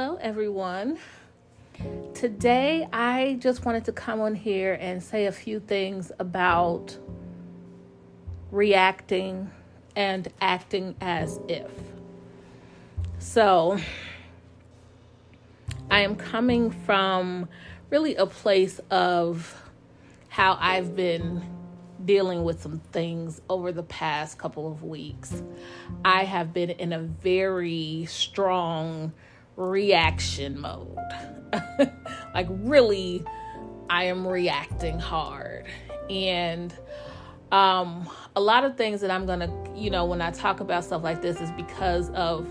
[0.00, 0.96] Hello, everyone.
[2.14, 6.96] Today, I just wanted to come on here and say a few things about
[8.52, 9.50] reacting
[9.96, 11.68] and acting as if.
[13.18, 13.80] So,
[15.90, 17.48] I am coming from
[17.90, 19.60] really a place of
[20.28, 21.42] how I've been
[22.04, 25.42] dealing with some things over the past couple of weeks.
[26.04, 29.12] I have been in a very strong
[29.58, 30.96] reaction mode.
[32.34, 33.24] like, really,
[33.90, 35.66] I am reacting hard.
[36.08, 36.72] And
[37.52, 40.84] um, a lot of things that I'm going to, you know, when I talk about
[40.84, 42.48] stuff like this is because of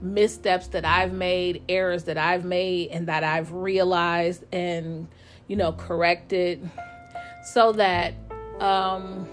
[0.00, 5.06] missteps that I've made, errors that I've made, and that I've realized and,
[5.46, 6.68] you know, corrected
[7.44, 8.14] so that
[8.60, 9.28] um,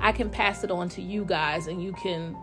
[0.00, 2.36] I can pass it on to you guys and you can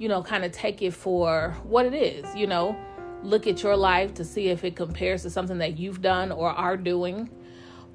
[0.00, 2.74] you know, kind of take it for what it is, you know,
[3.22, 6.48] look at your life to see if it compares to something that you've done or
[6.48, 7.28] are doing,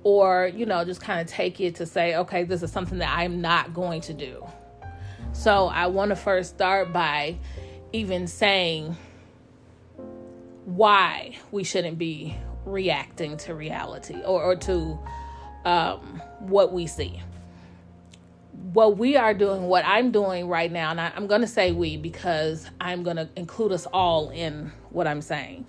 [0.03, 3.11] or, you know, just kind of take it to say, okay, this is something that
[3.17, 4.45] I'm not going to do.
[5.33, 7.37] So I want to first start by
[7.91, 8.95] even saying
[10.65, 14.99] why we shouldn't be reacting to reality or, or to
[15.65, 17.19] um, what we see
[18.75, 21.71] what we are doing, what I'm doing right now, and I, am going to say
[21.71, 25.65] we because I'm going to include us all in what I'm saying.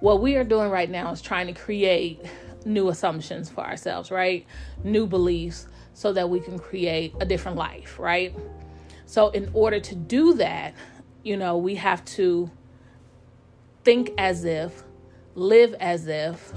[0.00, 2.20] What we are doing right now is trying to create
[2.66, 4.46] new assumptions for ourselves, right?
[4.84, 8.36] New beliefs so that we can create a different life, right?
[9.06, 10.74] So, in order to do that,
[11.22, 12.50] you know, we have to
[13.84, 14.82] think as if,
[15.34, 16.52] live as if,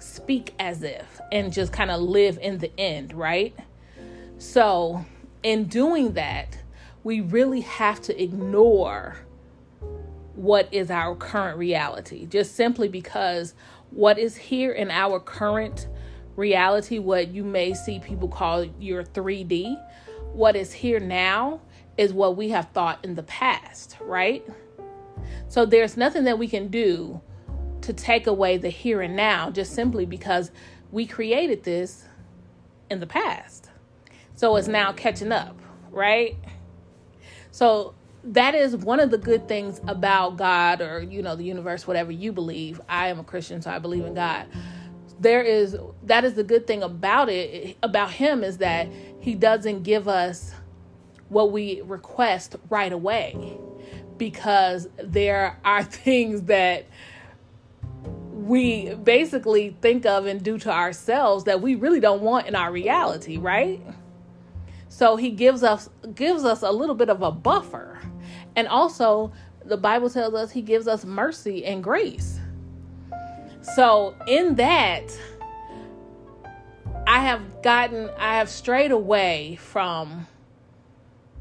[0.00, 3.54] speak as if, and just kind of live in the end, right?
[4.38, 5.06] So,
[5.44, 6.58] in doing that,
[7.04, 9.18] we really have to ignore
[10.34, 13.54] what is our current reality, just simply because
[13.90, 15.86] what is here in our current
[16.34, 19.76] reality, what you may see people call your 3D,
[20.32, 21.60] what is here now
[21.96, 24.44] is what we have thought in the past, right?
[25.46, 27.20] So there's nothing that we can do
[27.82, 30.50] to take away the here and now just simply because
[30.90, 32.06] we created this
[32.90, 33.63] in the past.
[34.34, 35.58] So it's now catching up,
[35.90, 36.36] right?
[37.50, 41.86] So that is one of the good things about God or, you know, the universe,
[41.86, 42.80] whatever you believe.
[42.88, 44.46] I am a Christian, so I believe in God.
[45.20, 48.88] There is, that is the good thing about it, about Him, is that
[49.20, 50.52] He doesn't give us
[51.28, 53.58] what we request right away
[54.16, 56.86] because there are things that
[58.32, 62.70] we basically think of and do to ourselves that we really don't want in our
[62.70, 63.80] reality, right?
[64.94, 67.98] So he gives us gives us a little bit of a buffer.
[68.54, 69.32] And also
[69.64, 72.38] the Bible tells us he gives us mercy and grace.
[73.74, 75.02] So in that
[77.08, 80.28] I have gotten I have strayed away from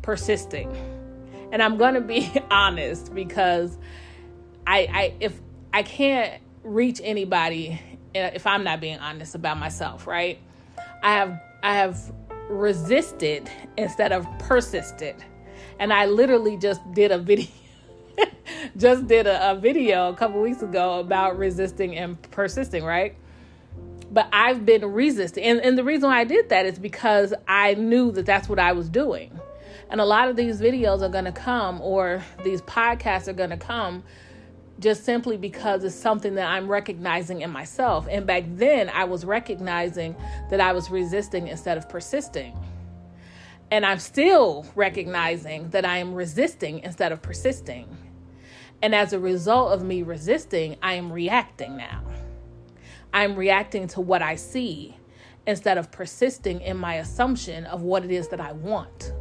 [0.01, 0.75] persisting.
[1.51, 3.77] And I'm going to be honest because
[4.65, 5.39] I I if
[5.71, 7.79] I can't reach anybody
[8.15, 10.39] eh, if I'm not being honest about myself, right?
[11.03, 12.11] I have I have
[12.49, 15.15] resisted instead of persisted.
[15.79, 17.47] And I literally just did a video
[18.77, 23.15] just did a, a, video a couple weeks ago about resisting and persisting, right?
[24.11, 25.43] But I've been resisting.
[25.43, 28.59] And, and the reason why I did that is because I knew that that's what
[28.59, 29.39] I was doing.
[29.89, 33.49] And a lot of these videos are going to come, or these podcasts are going
[33.49, 34.03] to come
[34.79, 38.07] just simply because it's something that I'm recognizing in myself.
[38.09, 40.15] And back then, I was recognizing
[40.49, 42.57] that I was resisting instead of persisting.
[43.71, 47.97] And I'm still recognizing that I am resisting instead of persisting.
[48.81, 52.03] And as a result of me resisting, I am reacting now.
[53.13, 54.97] I'm reacting to what I see
[55.45, 59.13] instead of persisting in my assumption of what it is that I want.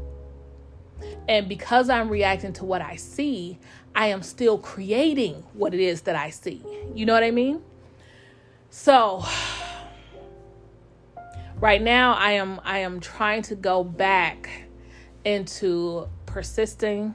[1.28, 3.58] And because I'm reacting to what I see,
[3.94, 6.62] I am still creating what it is that I see.
[6.94, 7.62] You know what I mean?
[8.70, 9.24] So
[11.56, 14.48] right now I am I am trying to go back
[15.24, 17.14] into persisting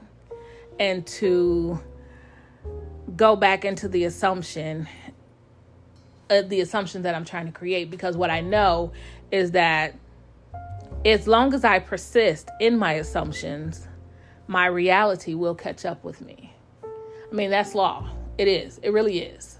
[0.78, 1.80] and to
[3.16, 4.88] go back into the assumption
[6.30, 8.92] uh, the assumption that I'm trying to create because what I know
[9.30, 9.94] is that
[11.04, 13.88] as long as I persist in my assumptions,
[14.46, 16.47] my reality will catch up with me.
[17.30, 18.08] I mean, that's law.
[18.38, 18.78] It is.
[18.82, 19.58] It really is.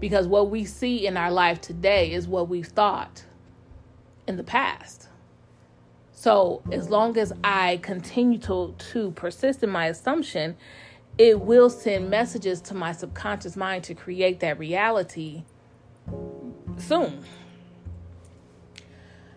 [0.00, 3.24] Because what we see in our life today is what we've thought
[4.26, 5.08] in the past.
[6.12, 10.56] So, as long as I continue to, to persist in my assumption,
[11.16, 15.44] it will send messages to my subconscious mind to create that reality
[16.76, 17.24] soon.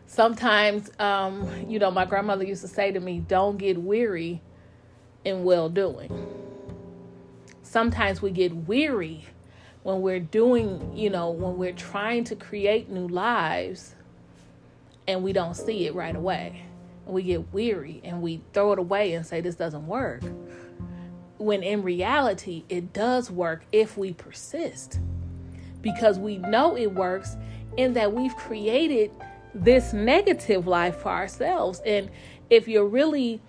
[0.08, 4.42] Sometimes, um, you know, my grandmother used to say to me, don't get weary
[5.24, 6.12] in well doing.
[7.72, 9.24] Sometimes we get weary
[9.84, 13.96] when we're doing, you know, when we're trying to create new lives
[15.08, 16.64] and we don't see it right away.
[17.06, 20.22] And we get weary and we throw it away and say, this doesn't work
[21.38, 25.00] when in reality, it does work if we persist.
[25.82, 27.38] Because we know it works
[27.78, 29.12] in that we've created
[29.56, 31.80] this negative life for ourselves.
[31.86, 32.12] And
[32.50, 33.40] if you're really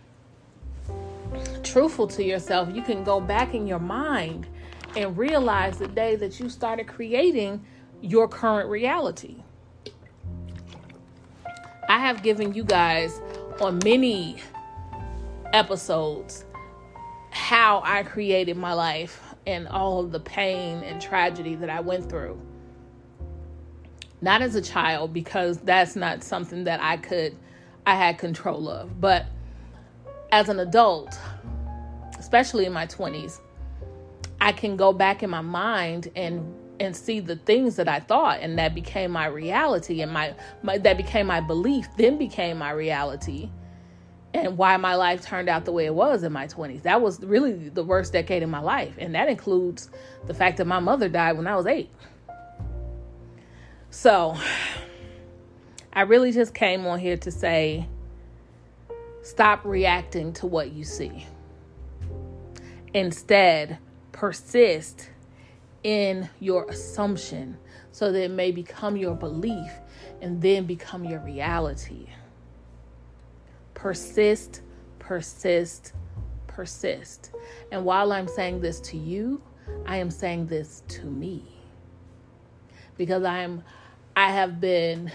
[1.63, 4.47] truthful to yourself, you can go back in your mind
[4.97, 7.65] and realize the day that you started creating
[8.01, 9.37] your current reality.
[11.89, 13.21] I have given you guys
[13.61, 14.37] on many
[15.53, 16.45] episodes
[17.31, 22.09] how I created my life and all of the pain and tragedy that I went
[22.09, 22.41] through.
[24.21, 27.37] Not as a child, because that's not something that I could,
[27.85, 29.01] I had control of.
[29.01, 29.27] But
[30.33, 31.17] as an adult,
[32.19, 33.39] especially in my 20s,
[34.41, 38.41] I can go back in my mind and and see the things that I thought
[38.41, 40.35] and that became my reality and my,
[40.65, 43.51] my that became my belief then became my reality
[44.35, 46.83] and why my life turned out the way it was in my 20s.
[46.83, 48.95] That was really the worst decade in my life.
[48.99, 49.91] And that includes
[50.27, 51.91] the fact that my mother died when I was eight.
[53.91, 54.37] So
[55.93, 57.87] I really just came on here to say
[59.23, 61.27] stop reacting to what you see.
[62.95, 63.79] Instead,
[64.13, 65.11] persist
[65.83, 67.57] in your assumption
[67.91, 69.71] so that it may become your belief
[70.21, 72.07] and then become your reality
[73.83, 74.63] persist,
[75.01, 75.93] persist,
[76.47, 77.33] persist.
[77.73, 79.43] And while I'm saying this to you,
[79.87, 81.43] I am saying this to me.
[82.97, 83.65] Because I'm
[84.15, 85.11] I have been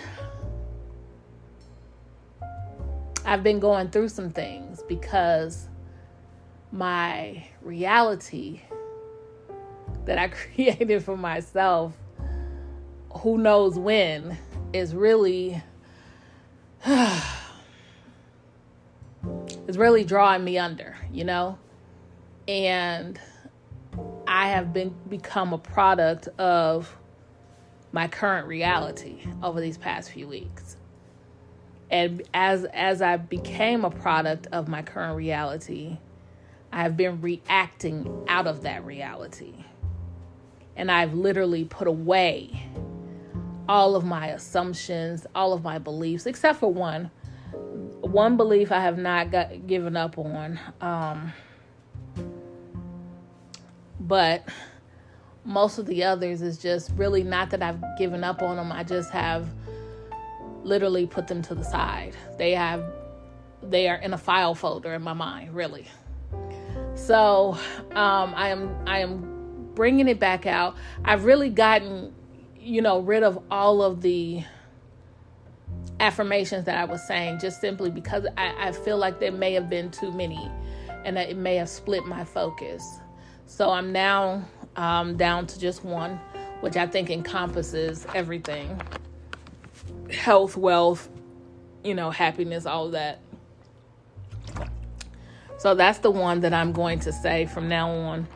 [3.27, 5.67] I've been going through some things because
[6.71, 8.61] my reality
[10.05, 11.91] that I created for myself
[13.11, 14.37] who knows when
[14.71, 15.61] is really
[19.67, 21.59] is really drawing me under, you know?
[22.47, 23.19] And
[24.25, 26.95] I have been become a product of
[27.91, 30.76] my current reality over these past few weeks.
[31.89, 35.97] And as as I became a product of my current reality,
[36.71, 39.53] I have been reacting out of that reality.
[40.75, 42.61] And I've literally put away
[43.69, 47.09] all of my assumptions, all of my beliefs, except for one,
[48.01, 50.59] one belief I have not got given up on.
[50.79, 51.33] Um,
[53.99, 54.47] but
[55.43, 58.71] most of the others is just really not that I've given up on them.
[58.71, 59.47] I just have
[60.67, 62.15] literally put them to the side.
[62.37, 62.83] They have
[63.63, 65.87] they are in a file folder in my mind, really.
[66.95, 67.57] So
[67.91, 70.75] um, I am I am bringing it back out.
[71.05, 72.13] I've really gotten
[72.59, 74.43] you know rid of all of the
[75.99, 79.67] affirmations that I was saying just simply because I, I feel like there may have
[79.67, 80.51] been too many
[81.05, 82.99] and that it may have split my focus.
[83.47, 86.19] So I'm now um, down to just one,
[86.59, 88.79] which I think encompasses everything
[90.11, 91.09] health, wealth,
[91.83, 93.19] you know, happiness, all that.
[95.57, 98.27] So that's the one that I'm going to say from now on.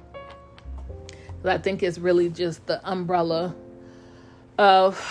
[1.44, 3.56] I think it's really just the umbrella
[4.58, 5.04] of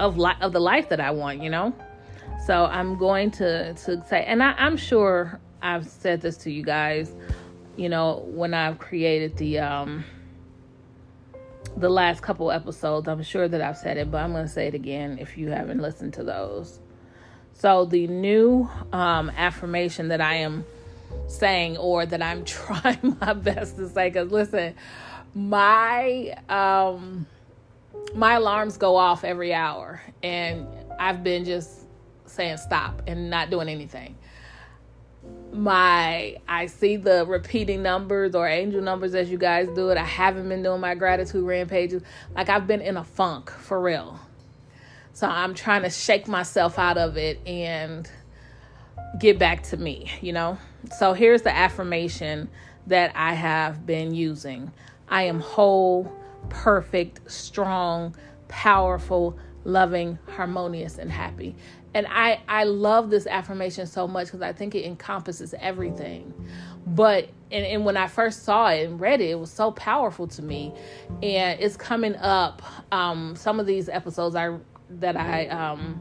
[0.00, 1.74] of li- of the life that I want, you know.
[2.46, 6.62] So I'm going to to say, and I, I'm sure I've said this to you
[6.62, 7.12] guys,
[7.76, 10.04] you know, when I've created the um
[11.76, 13.08] the last couple episodes.
[13.08, 15.48] I'm sure that I've said it, but I'm going to say it again if you
[15.50, 16.80] haven't listened to those.
[17.52, 20.64] So the new um, affirmation that I am
[21.28, 24.74] saying, or that I'm trying my best to say, because listen,
[25.34, 27.26] my um
[28.14, 30.66] my alarms go off every hour and
[30.98, 31.86] I've been just
[32.26, 34.16] saying stop and not doing anything.
[35.54, 39.98] My I see the repeating numbers or angel numbers as you guys do it.
[39.98, 42.02] I haven't been doing my gratitude rampages.
[42.34, 44.18] Like I've been in a funk for real.
[45.12, 48.10] So I'm trying to shake myself out of it and
[49.18, 50.58] get back to me, you know?
[50.98, 52.48] So here's the affirmation
[52.88, 54.72] that I have been using.
[55.08, 56.12] I am whole,
[56.48, 58.16] perfect, strong,
[58.48, 61.54] powerful, loving, harmonious and happy
[61.94, 66.34] and I I love this affirmation so much because I think it encompasses everything.
[66.86, 70.26] But and, and when I first saw it and read it, it was so powerful
[70.28, 70.74] to me,
[71.22, 72.62] and it's coming up.
[72.92, 74.58] Um, some of these episodes I
[74.90, 76.00] that I um,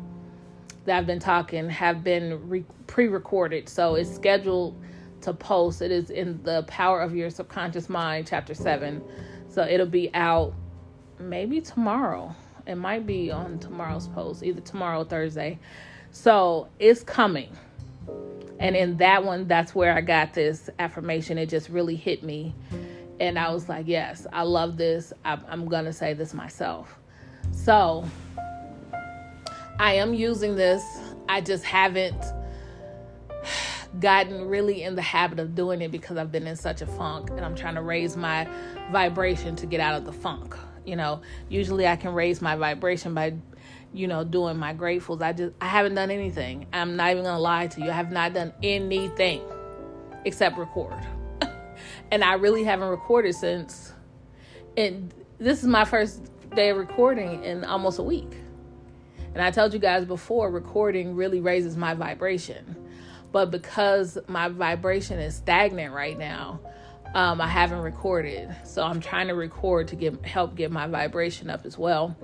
[0.86, 4.82] that I've been talking have been re- pre-recorded, so it's scheduled
[5.22, 5.82] to post.
[5.82, 9.02] It is in the Power of Your Subconscious Mind, Chapter Seven,
[9.48, 10.54] so it'll be out
[11.20, 12.36] maybe tomorrow.
[12.66, 15.60] It might be on tomorrow's post, either tomorrow or Thursday.
[16.12, 17.56] So it's coming.
[18.60, 21.38] And in that one, that's where I got this affirmation.
[21.38, 22.56] It just really hit me.
[23.20, 25.12] And I was like, yes, I love this.
[25.26, 26.98] I'm, I'm going to say this myself.
[27.52, 28.06] So
[29.80, 30.84] I am using this.
[31.28, 32.24] I just haven't
[34.00, 37.30] gotten really in the habit of doing it because I've been in such a funk
[37.32, 38.48] and I'm trying to raise my
[38.92, 40.56] vibration to get out of the funk.
[40.86, 43.34] You know, usually I can raise my vibration by,
[43.94, 45.22] you know, doing my gratefuls.
[45.22, 46.68] I just I haven't done anything.
[46.74, 47.90] I'm not even gonna lie to you.
[47.90, 49.42] I have not done anything
[50.26, 51.06] except record.
[52.12, 53.94] and I really haven't recorded since
[54.78, 56.22] and this is my first
[56.56, 58.32] day of recording in almost a week.
[59.34, 62.76] And I told you guys before, recording really raises my vibration.
[63.32, 66.60] But because my vibration is stagnant right now,
[67.14, 71.50] um, I haven't recorded, so I'm trying to record to get help get my vibration
[71.50, 72.18] up as well.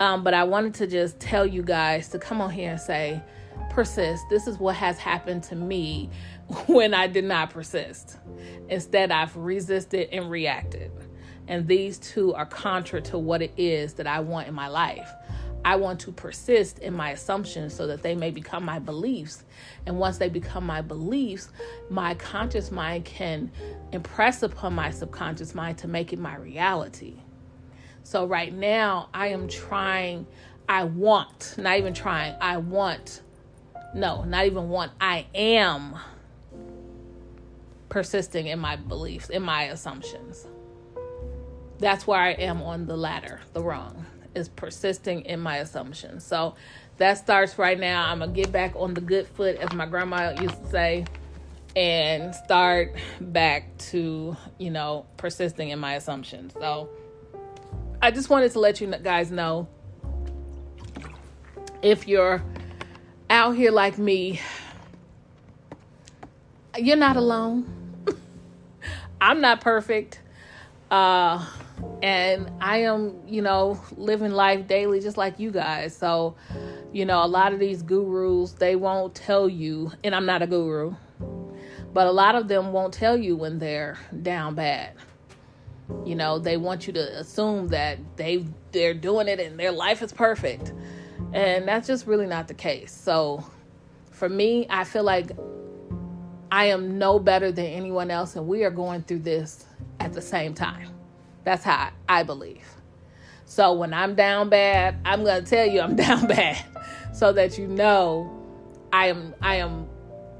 [0.00, 3.22] Um, but I wanted to just tell you guys to come on here and say,
[3.70, 4.24] persist.
[4.30, 6.10] This is what has happened to me
[6.66, 8.18] when I did not persist.
[8.68, 10.90] Instead, I've resisted and reacted.
[11.46, 15.10] And these two are contra to what it is that I want in my life.
[15.64, 19.44] I want to persist in my assumptions so that they may become my beliefs.
[19.86, 21.48] And once they become my beliefs,
[21.88, 23.50] my conscious mind can
[23.92, 27.14] impress upon my subconscious mind to make it my reality.
[28.02, 30.26] So, right now, I am trying,
[30.68, 33.22] I want, not even trying, I want,
[33.94, 35.96] no, not even want, I am
[37.88, 40.46] persisting in my beliefs, in my assumptions.
[41.78, 44.04] That's where I am on the ladder, the wrong
[44.34, 46.24] is persisting in my assumptions.
[46.24, 46.54] So
[46.98, 48.08] that starts right now.
[48.10, 51.04] I'm gonna get back on the good foot, as my grandma used to say,
[51.76, 56.52] and start back to you know persisting in my assumptions.
[56.54, 56.88] So
[58.00, 59.66] I just wanted to let you guys know
[61.82, 62.42] if you're
[63.28, 64.40] out here like me,
[66.76, 67.66] you're not alone.
[69.20, 70.20] I'm not perfect.
[70.90, 71.44] Uh,
[72.02, 75.96] and I am, you know, living life daily just like you guys.
[75.96, 76.36] So,
[76.92, 80.46] you know, a lot of these gurus, they won't tell you, and I'm not a
[80.46, 80.94] guru,
[81.94, 84.92] but a lot of them won't tell you when they're down bad.
[86.04, 90.02] You know, they want you to assume that they they're doing it and their life
[90.02, 90.72] is perfect.
[91.32, 92.92] And that's just really not the case.
[92.92, 93.44] So,
[94.10, 95.30] for me, I feel like
[96.50, 99.66] I am no better than anyone else and we are going through this
[100.00, 100.88] at the same time.
[101.44, 102.66] That's how I believe.
[103.44, 106.64] So when I'm down bad, I'm going to tell you I'm down bad
[107.12, 108.42] so that you know
[108.92, 109.88] I am I am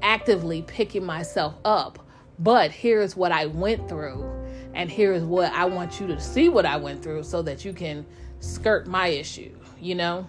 [0.01, 1.99] actively picking myself up.
[2.37, 4.29] But here's what I went through
[4.73, 7.71] and here's what I want you to see what I went through so that you
[7.71, 8.05] can
[8.41, 10.27] skirt my issue, you know?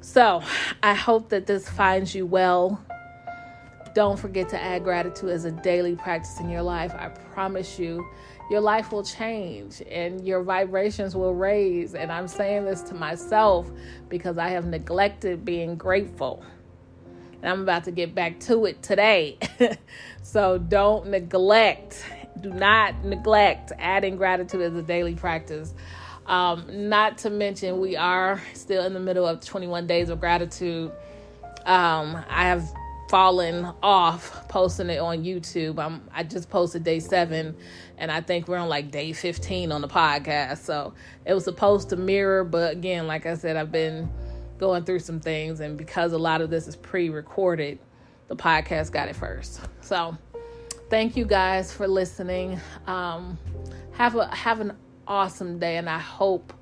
[0.00, 0.42] So,
[0.82, 2.84] I hope that this finds you well.
[3.94, 6.94] Don't forget to add gratitude as a daily practice in your life.
[6.94, 8.06] I promise you
[8.50, 11.94] your life will change and your vibrations will raise.
[11.94, 13.70] And I'm saying this to myself
[14.08, 16.44] because I have neglected being grateful.
[17.42, 19.38] And I'm about to get back to it today.
[20.22, 22.04] so don't neglect,
[22.40, 25.74] do not neglect adding gratitude as a daily practice.
[26.26, 30.92] Um, not to mention, we are still in the middle of 21 days of gratitude.
[31.66, 32.68] Um, I have
[33.10, 35.80] fallen off posting it on YouTube.
[35.84, 37.56] I'm I just posted day 7
[37.98, 40.58] and I think we're on like day 15 on the podcast.
[40.58, 44.08] So, it was supposed to mirror, but again, like I said, I've been
[44.58, 47.80] going through some things and because a lot of this is pre-recorded,
[48.28, 49.60] the podcast got it first.
[49.80, 50.16] So,
[50.88, 52.60] thank you guys for listening.
[52.86, 53.36] Um,
[53.90, 54.76] have a have an
[55.08, 56.52] awesome day and I hope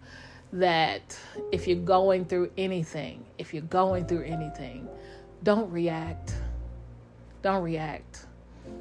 [0.54, 1.18] that
[1.52, 4.88] if you're going through anything, if you're going through anything,
[5.42, 6.34] don't react.
[7.42, 8.26] Don't react.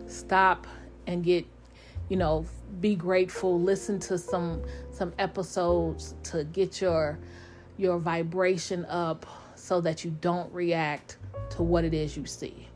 [0.07, 0.67] Stop
[1.05, 1.45] and get,
[2.09, 2.45] you know,
[2.81, 3.59] be grateful.
[3.59, 4.61] Listen to some
[4.91, 7.19] some episodes to get your
[7.77, 11.17] your vibration up so that you don't react
[11.51, 12.67] to what it is you see.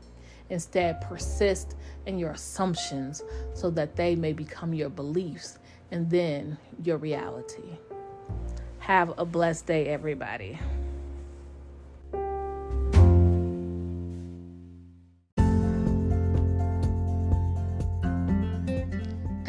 [0.50, 3.22] Instead, persist in your assumptions
[3.54, 5.58] so that they may become your beliefs
[5.90, 7.78] and then your reality.
[8.78, 10.58] Have a blessed day, everybody.